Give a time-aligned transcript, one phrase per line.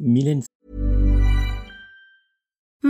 [0.00, 0.42] Mylène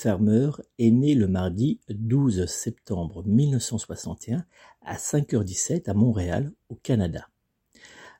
[0.00, 4.44] Farmer est né le mardi 12 septembre 1961
[4.82, 7.28] à 5h17 à Montréal, au Canada.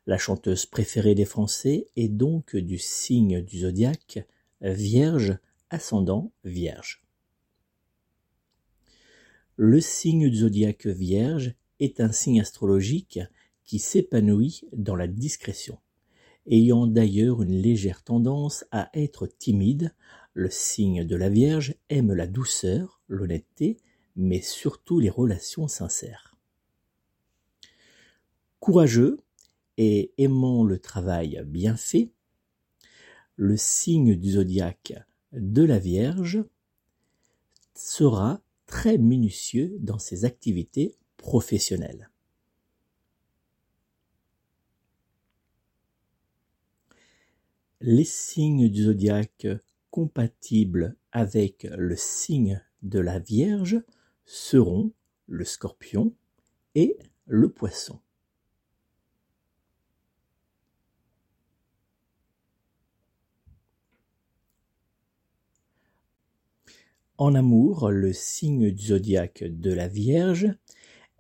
[0.05, 4.27] La chanteuse préférée des Français est donc du signe du zodiaque
[4.61, 5.39] Vierge,
[5.71, 7.05] ascendant Vierge.
[9.55, 13.21] Le signe du zodiaque Vierge est un signe astrologique
[13.65, 15.79] qui s'épanouit dans la discrétion.
[16.51, 19.95] Ayant d'ailleurs une légère tendance à être timide,
[20.35, 23.79] le signe de la Vierge aime la douceur, l'honnêteté,
[24.17, 26.37] mais surtout les relations sincères.
[28.61, 29.21] Courageux
[29.77, 32.11] et aimant le travail bien fait,
[33.37, 34.95] le signe du zodiaque
[35.33, 36.45] de la Vierge
[37.75, 42.11] sera très minutieux dans ses activités professionnelles.
[47.81, 49.47] Les signes du zodiaque
[49.91, 53.83] compatibles avec le signe de la Vierge
[54.25, 54.93] seront
[55.27, 56.15] le scorpion
[56.75, 58.01] et le poisson.
[67.17, 70.55] En amour, le signe du zodiaque de la Vierge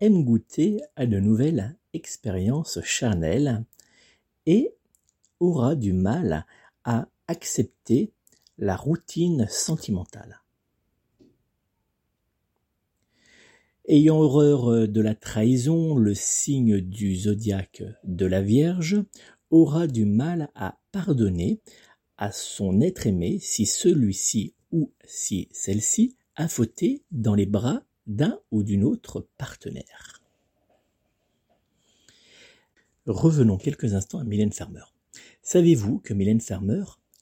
[0.00, 3.64] aime goûter à de nouvelles expériences charnelles
[4.46, 4.72] et
[5.40, 6.46] aura du mal
[6.84, 8.12] à accepter
[8.58, 10.42] la routine sentimentale.
[13.86, 19.02] Ayant horreur de la trahison, le signe du zodiaque de la Vierge
[19.50, 21.60] aura du mal à pardonner
[22.18, 28.38] à son être aimé si celui-ci ou si celle-ci a fauté dans les bras d'un
[28.50, 30.22] ou d'une autre partenaire.
[33.06, 34.84] Revenons quelques instants à Mylène Farmer.
[35.42, 36.84] Savez-vous que Mylène Farmer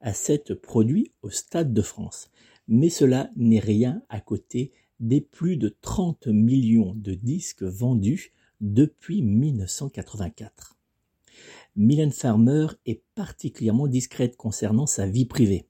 [0.00, 2.30] À cette produit au Stade de France,
[2.68, 9.22] mais cela n'est rien à côté des plus de 30 millions de disques vendus depuis
[9.22, 10.76] 1984.
[11.76, 15.66] Mylène Farmer est particulièrement discrète concernant sa vie privée.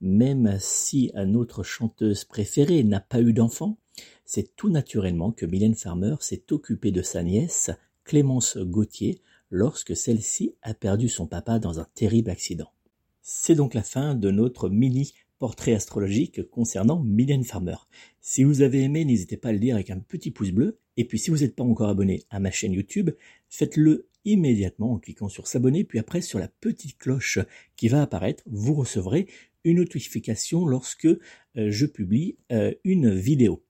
[0.00, 3.78] Même si notre chanteuse préférée n'a pas eu d'enfant,
[4.24, 7.70] c'est tout naturellement que Mylène Farmer s'est occupée de sa nièce,
[8.04, 9.20] Clémence Gauthier,
[9.50, 12.70] lorsque celle-ci a perdu son papa dans un terrible accident.
[13.20, 17.76] C'est donc la fin de notre mini portrait astrologique concernant Mylène Farmer.
[18.20, 20.78] Si vous avez aimé, n'hésitez pas à le dire avec un petit pouce bleu.
[20.96, 23.10] Et puis si vous n'êtes pas encore abonné à ma chaîne YouTube,
[23.48, 27.38] faites-le immédiatement en cliquant sur s'abonner, puis après sur la petite cloche
[27.76, 29.28] qui va apparaître, vous recevrez
[29.64, 31.18] une notification lorsque euh,
[31.54, 33.62] je publie euh, une vidéo.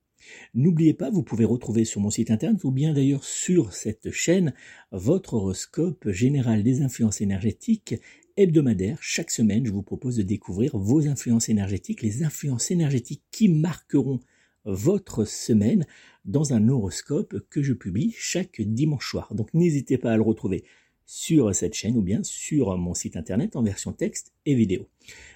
[0.53, 4.53] N'oubliez pas, vous pouvez retrouver sur mon site internet ou bien d'ailleurs sur cette chaîne
[4.91, 7.95] votre horoscope général des influences énergétiques
[8.37, 8.97] hebdomadaire.
[9.01, 14.19] Chaque semaine, je vous propose de découvrir vos influences énergétiques, les influences énergétiques qui marqueront
[14.65, 15.85] votre semaine
[16.25, 19.33] dans un horoscope que je publie chaque dimanche soir.
[19.35, 20.63] Donc n'hésitez pas à le retrouver
[21.11, 24.87] sur cette chaîne ou bien sur mon site internet en version texte et vidéo.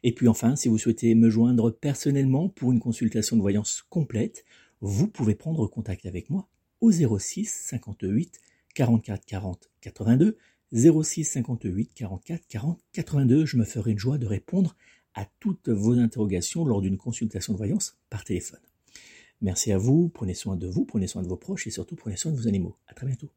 [0.03, 4.45] Et puis enfin, si vous souhaitez me joindre personnellement pour une consultation de voyance complète,
[4.79, 6.47] vous pouvez prendre contact avec moi
[6.79, 8.39] au 06 58
[8.73, 10.37] 44 40 82
[10.73, 13.45] 06 58 44 40 82.
[13.45, 14.75] Je me ferai une joie de répondre
[15.13, 18.59] à toutes vos interrogations lors d'une consultation de voyance par téléphone.
[19.41, 22.15] Merci à vous, prenez soin de vous, prenez soin de vos proches et surtout prenez
[22.15, 22.77] soin de vos animaux.
[22.87, 23.29] À très bientôt.